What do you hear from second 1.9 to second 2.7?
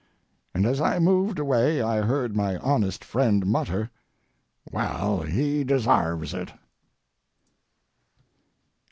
heard my